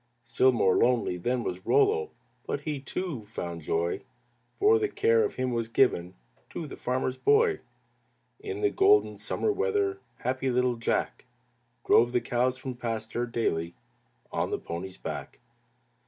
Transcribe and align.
Still 0.23 0.51
more 0.51 0.77
lonely 0.77 1.17
then 1.17 1.43
was 1.43 1.63
Rollo, 1.63 2.09
But 2.47 2.61
he, 2.61 2.79
too, 2.79 3.23
found 3.27 3.61
joy, 3.61 4.01
For 4.57 4.79
the 4.79 4.89
care 4.89 5.23
of 5.23 5.35
him 5.35 5.51
was 5.51 5.69
given 5.69 6.15
To 6.49 6.65
the 6.65 6.75
farmer's 6.75 7.17
boy. 7.17 7.59
In 8.39 8.61
the 8.61 8.71
golden 8.71 9.15
summer 9.15 9.51
weather, 9.51 9.99
Happy 10.17 10.49
little 10.49 10.75
Jack 10.77 11.25
Drove 11.85 12.13
the 12.13 12.19
cows, 12.19 12.57
from 12.57 12.73
pasture 12.77 13.27
daily, 13.27 13.75
On 14.31 14.49
the 14.49 14.57
pony's 14.57 14.97
back. 14.97 15.37